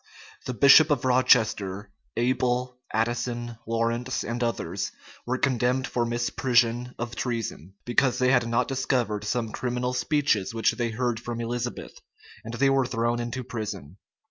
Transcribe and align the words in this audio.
The 0.47 0.55
bishop 0.55 0.89
of 0.89 1.05
Rochester, 1.05 1.91
Abel, 2.17 2.79
Addison, 2.91 3.59
Lawrence, 3.67 4.23
and 4.23 4.43
others 4.43 4.91
were 5.27 5.37
condemned 5.37 5.85
for 5.85 6.07
misprision 6.07 6.95
of 6.97 7.15
treason; 7.15 7.75
because 7.85 8.17
they 8.17 8.31
had 8.31 8.47
not 8.47 8.67
discovered 8.67 9.23
some 9.23 9.51
criminal 9.51 9.93
speeches 9.93 10.55
which 10.55 10.71
they 10.71 10.89
heard 10.89 11.19
from 11.19 11.39
Elizabeth;[] 11.39 11.99
and 12.43 12.55
they 12.55 12.71
were 12.71 12.87
thrown 12.87 13.19
into 13.19 13.43
prison. 13.43 13.97